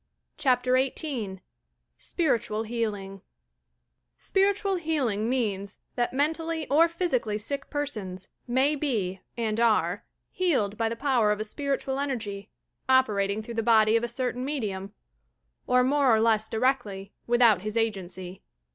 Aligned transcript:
CHAPTER 0.35 0.73
XVIII 0.77 1.41
SPIRITUAL 1.99 2.63
HEALINQ 2.63 3.21
Spiritual 4.17 4.77
Healing 4.77 5.29
means 5.29 5.77
that 5.93 6.11
mentally 6.11 6.67
or 6.69 6.87
physically 6.87 7.37
sick 7.37 7.69
persons 7.69 8.27
may 8.47 8.75
be, 8.75 9.21
and 9.37 9.59
are, 9.59 10.03
healed 10.31 10.75
by 10.75 10.89
the 10.89 10.95
power 10.95 11.31
of 11.31 11.39
a 11.39 11.43
spiritual 11.43 11.99
energy, 11.99 12.49
operating 12.89 13.43
through 13.43 13.53
the 13.53 13.61
body 13.61 13.95
of 13.95 14.03
a 14.03 14.07
certain 14.07 14.43
medmra, 14.43 14.89
or 15.67 15.83
more 15.83 16.15
or 16.15 16.19
less 16.19 16.49
directly, 16.49 17.13
without 17.27 17.61
his 17.61 17.77
agency. 17.77 18.41